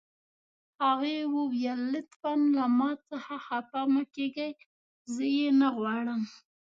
[0.83, 4.51] هغې وویل: لطفاً له ما څخه خفه مه کیږئ،
[5.13, 6.21] زه یې نه غواړم.